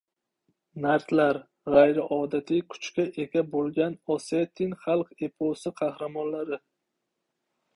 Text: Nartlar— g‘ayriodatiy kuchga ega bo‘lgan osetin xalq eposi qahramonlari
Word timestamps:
Nartlar— 0.83 1.39
g‘ayriodatiy 1.75 2.63
kuchga 2.75 3.05
ega 3.25 3.43
bo‘lgan 3.51 3.99
osetin 4.15 4.75
xalq 4.87 5.15
eposi 5.29 5.75
qahramonlari 5.83 6.61